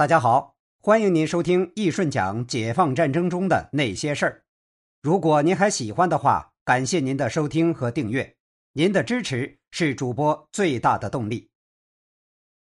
[0.00, 4.44] 大家好，欢迎您收听易顺讲解放战争中的那些事儿。
[5.02, 8.34] 如果您还喜欢的话，感谢您的收听和订阅，
[8.72, 11.50] 您的支持是主播最大的动力。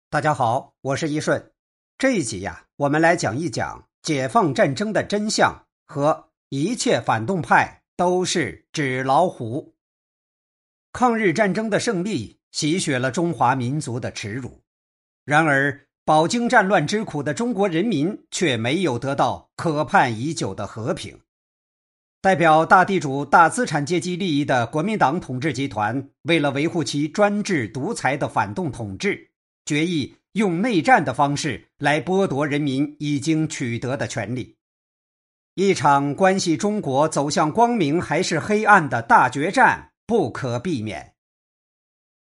[0.08, 1.53] 大家好，我是易顺。
[1.98, 9.76] 这一集呀，我们来讲一讲解放战争的真相和一切反动派都是纸老虎。
[10.92, 14.60] 抗日战争的胜利洗雪了中华民族的耻辱，
[15.24, 15.87] 然而。
[16.05, 21.20] 饱经战乱之苦的中国人民却没有得到可盼已久的和平。
[22.23, 29.30] 代表大地主大资产阶级利益的国民党统治集团，为了维护其专制独裁的反动统治，
[29.65, 34.56] 决意用内战的方式来剥夺人民已经取得的权利。
[35.55, 41.14] 一场关系中国走向光明还是黑暗的大决战不可避免。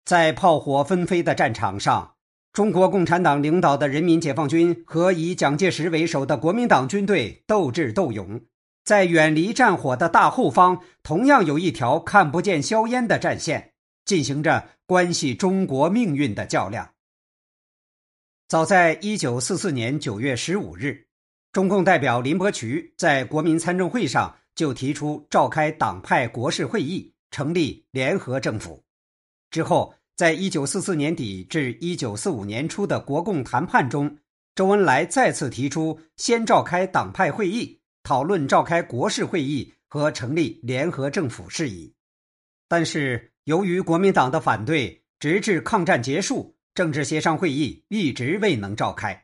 [0.05, 2.15] 在炮火纷飞的战场上。
[2.59, 8.41] 中国共产党领导的人民解放军和以蒋介石为首的国民党军队斗智斗勇，
[8.83, 13.71] 在远离战火的大后方，同样有一条看不见硝烟的战线，
[14.03, 16.89] 进行着关系中国命运的较量。
[18.49, 21.07] 早在一九四四年九月十五日，
[21.53, 28.83] 中共代表林伯渠在国民参政会上就提出召开党派国事会议，成立联合政府。
[29.49, 29.93] 之后。
[30.19, 34.17] 在一九四四年底至一九四五年初的国共谈判中，
[34.53, 41.95] 周恩来再次提出先召开党派会议，讨论召开国事会议和成立联合政府事宜。
[42.67, 49.23] 但是，由于国民党的反对，直至抗战结束，政治协商会议一直未能召开。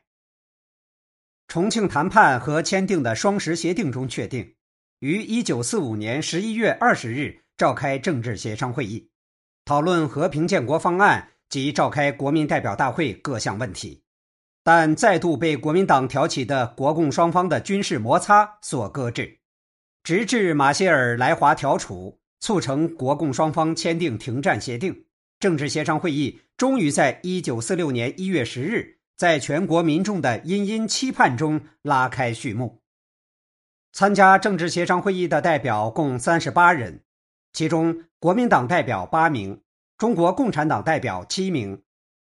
[1.46, 4.54] 重庆谈判和签订的双十协定中确定，
[5.00, 9.10] 于一九四五年十一月二十日召开政治协商会议。
[9.66, 14.04] 讨论和平建国方案及召开国民代表大会各项问题，
[14.62, 19.40] 但再度被国民党挑起的国共双方的军事摩擦所搁置，
[20.04, 25.06] 直至马歇尔来华调处，促成国共双方签订停战协定。
[25.40, 32.82] 政治协商会议终于在一九四六年一月十日，在全国民众的殷殷期盼中拉开序幕。
[33.92, 37.02] 参加政治协商会议的代表共三十八人。
[37.56, 39.62] 其中，国民党代表八名，
[39.96, 41.80] 中国共产党代表七名，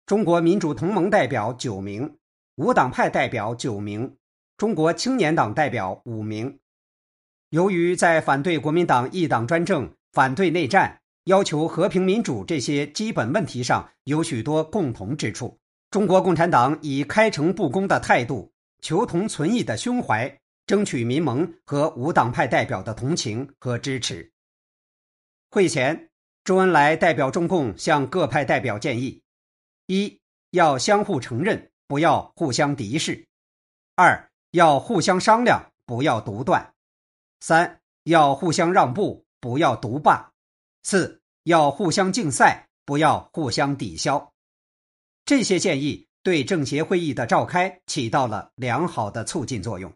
[0.06, 2.16] 中国民主同盟代表九名，
[2.54, 4.14] 无党派代表九名，
[4.56, 6.60] 中国青年党代表五名。
[7.50, 15.58] 由于在反对国民党一党专政、反对内战、要求和平民主这些基本问题上有许多共同之处，
[15.91, 20.38] 中国共产党以开诚布公的态度、求同存异的胸怀，
[20.69, 24.31] 争取民盟和无党派代表的同情和支持。
[25.51, 26.11] 会前，
[26.45, 29.23] 周恩来代表中共向各派代表建议：
[29.87, 30.21] 一
[30.51, 33.25] 要相互承认，不要互相敌视；
[33.95, 36.73] 二要互相商量，不要独断；
[37.41, 40.33] 三要互相让步，不要独霸；
[40.83, 44.33] 四要互相竞赛，不要互相抵消。
[45.25, 49.93] 这些建议对政协会议的召开起到了良好的促进作用。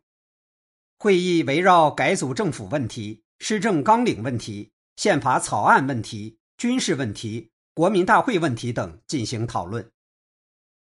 [0.98, 4.70] 会议围绕改组政府问题、施政纲领问题。
[5.00, 9.90] 宪法草案问题、军事问题、国民大会问题等进行讨论。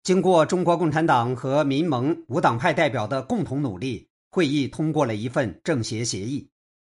[0.03, 6.49] 经过中国共产党和民盟无党派代表的共同努力，会议通过了一份政协协议，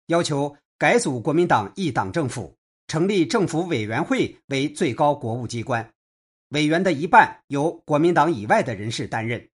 [0.09, 2.55] 要求改组国民党一党政府，
[2.89, 5.91] 成立政府委员会为最高国务机关，
[6.51, 9.49] 委员的一半由国民党以外的人士担任。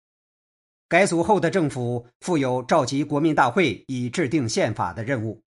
[0.89, 5.41] 改组后的政府负有召集国民大会以制定宪法的任务。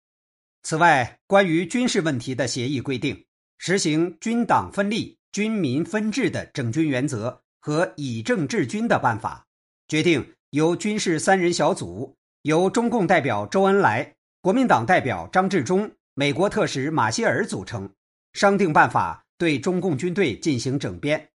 [0.62, 3.24] 此外，关于军事问题的协议规定，
[3.58, 9.46] 实行军党分立、军民分治的整军原则和以政治军的办法，
[9.86, 17.90] 决定由军事三人小组，由中共代表周恩来、国民党代表张治中、美国特使马歇尔组成，
[18.32, 21.30] 商定办法对中共军队进行整编，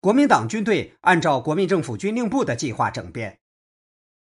[0.00, 3.38] 国民党军队按照国民政府军令部的计划整编。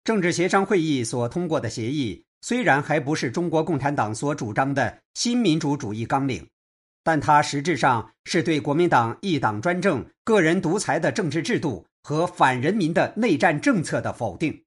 [0.03, 2.25] 政治协商会议所通过的协议。
[2.43, 6.45] 虽然还不是中国共产党所主张的新民主主义纲领，
[7.01, 14.61] 但它实质上是对国民党一党专政、个人独裁的政治制度和反人民的内战政策的否定，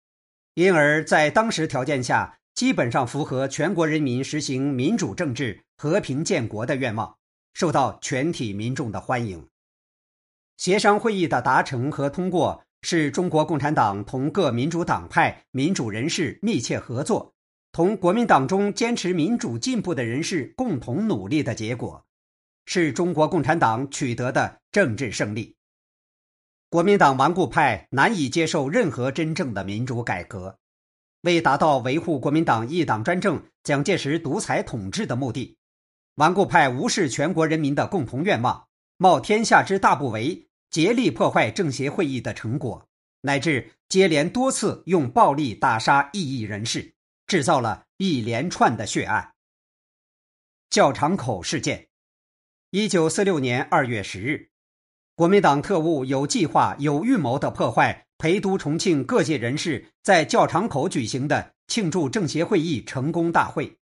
[0.54, 7.14] 因而，在当时条件下，基本上符合全国人民实行民主政治、和平建国的愿望，
[7.52, 9.46] 受到全体民众的欢迎。
[10.56, 17.34] 协商会议的达成和通过，是中国共产党同各民主党派民主人士密切合作。
[17.76, 22.06] 同国民党中坚持民主进步的人士共同努力的结果，
[22.64, 25.56] 是中国共产党取得的政治胜利。
[26.70, 30.58] 国民党顽固派难以接受任何真正的民主改革。
[31.20, 35.58] 为达到维护国民党一党专政、蒋介石独裁统治的目的，
[36.14, 42.88] 顽固派无视全国人民的共同愿望，冒天下之大不韪，竭力破坏政协会议的成果，
[43.20, 46.94] 乃至接连多次用暴力打杀异议人士，
[47.26, 49.34] 制造了一连串的血案。
[50.70, 51.88] 教场口事件，
[52.70, 54.50] 一九四六年二月十日，
[55.14, 58.04] 国民党特务有计划、有预谋的破坏。
[58.18, 63.76] 陪都重庆各界人士在教场口举行的庆祝政协会议成功大会，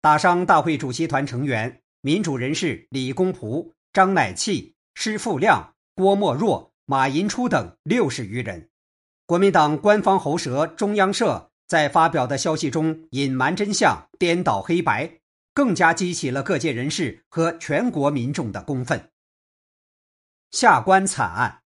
[0.00, 8.68] 打伤大会主席团成员、民主人士李公朴、张乃器、施富亮、郭沫若、马寅初等六十余人。
[9.26, 15.20] 国民党官方喉舌中央社在发表的消息中隐瞒真相、颠倒黑白，
[15.54, 19.08] 更加激起了各界人士和全国民众的公愤。
[20.50, 21.62] 下关惨案。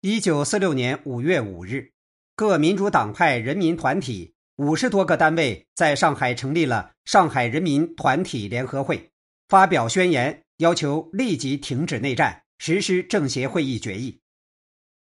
[0.00, 1.92] 一九四六年五月五日，
[2.34, 9.12] 各民主党派人民团体五十多个单位在上海成立了上海人民团体联合会，
[9.46, 14.20] 发表宣言，要求立即停止内战，实施政协会议决议。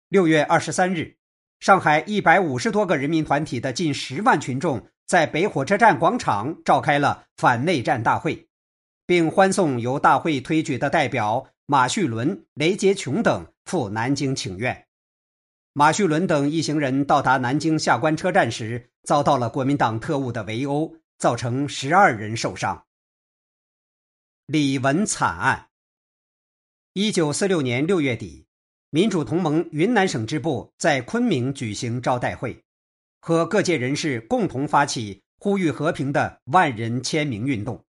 [0.09, 1.15] 六月二十三日，
[1.63, 8.49] 上海一百五十多个人民团体的近十万群众在北火车站广场召开了反内战大会，
[9.05, 14.87] 并欢送由大会推举的代表马叙伦、雷洁琼等赴南京请愿。
[15.71, 22.83] 马叙伦等一行人到达南京下关车站时，遭到了国民党特务的围殴，造成十二人受伤。
[24.47, 25.69] 李文惨案。
[26.91, 28.42] 一九四六年六月底，
[28.95, 32.63] 民主同盟云南省支部在昆明举行招待会，
[33.21, 37.83] 和各界人士共同发起呼吁和平的万人签名运动。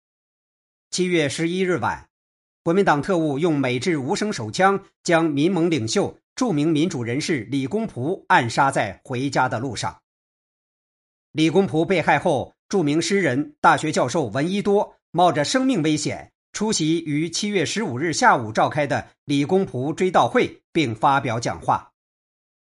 [0.92, 2.08] 七月十一日晚，
[2.64, 6.16] 国民党特务用美制无声手枪将民盟领袖。
[6.36, 10.02] 著名民主人士李公朴暗杀在回家的路上。
[11.32, 21.92] 李公朴被害后，著名诗人、大学教授闻一多冒着生命危险出席于七月十五日下午召开的李公朴追悼会，并发表讲话。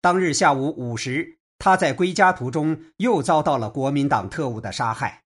[0.01, 5.23] 当日下午五时，他在归家途中又遭到了国民党特务的杀害。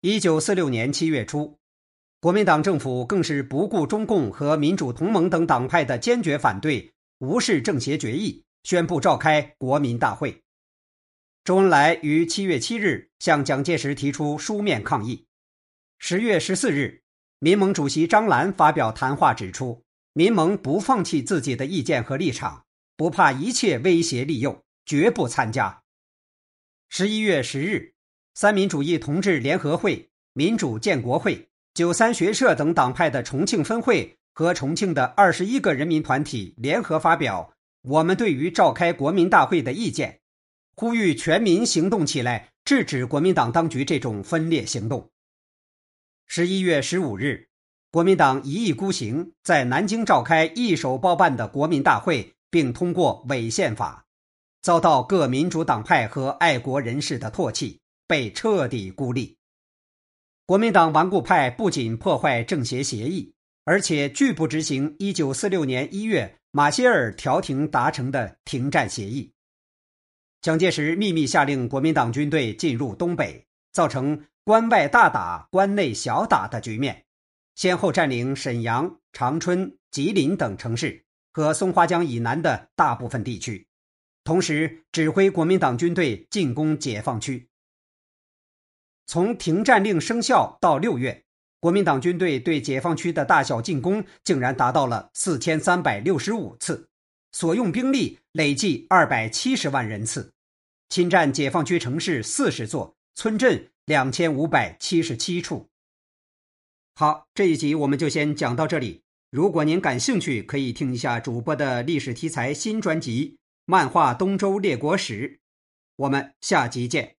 [0.00, 1.58] 一九四六年七月初，
[2.20, 6.92] 国民党政府更是不顾中共和民主同盟等党派的坚决反对。
[7.18, 10.42] 无视政协决议，宣布召开国民大会。
[11.44, 15.26] 周恩来于七月七日向蒋介石提出书面抗议。
[16.00, 17.01] 十月十四日，
[17.44, 22.62] 民盟主席张澜发表谈话指出，民盟不放弃自己的意见和立场，
[22.96, 25.82] 不怕一切威胁利诱，绝不参加。
[26.88, 27.94] 十一月十日，
[28.34, 34.16] 三民主义同志联合会、民主建国会、九三学社等党派的重庆分会。
[34.32, 37.52] 和重庆的二十一个人民团体联合发表
[37.82, 40.20] 我们对于召开国民大会的意见，
[40.76, 45.10] 呼吁全民行动起来，制止国民党当局这种分裂行动。
[46.34, 47.46] 十一月十五日，
[47.90, 54.06] 国民党一意孤行，在南京召开一手包办的国民大会，并通过违宪法，
[54.62, 59.36] 遭到各民主党派和爱国人士的唾弃，被彻底孤立。
[60.46, 63.30] 国民党顽固派不仅破坏政协协议。
[63.64, 69.30] 而且拒不执行一九四六年一月马歇尔调停达成的停战协议。
[70.40, 77.04] 蒋介石秘密下令国民党军队进入东北，造成关外大打、关内小打的局面，
[77.54, 83.66] 先后占领沈阳、长春、吉林等城市和松花江以南的大部分地区，
[84.24, 87.48] 同时指挥国民党军队进攻解放区。
[89.06, 91.24] 从停战令生效到六月。
[91.60, 96.88] 国民党军队对解放区的大小进攻竟然达到了四千三百六十五次，
[97.30, 100.32] 所用兵力累计二百七十万人次，
[100.88, 105.68] 侵占解放区城市四十座，村镇两千五百七十七处。
[106.94, 109.02] 好，这一集我们就先讲到这里。
[109.30, 113.28] 如果您感兴趣，可以听一下主播的历史题材新专辑
[113.64, 115.28] 《漫画东周列国史》。
[115.96, 117.16] 我们下集见。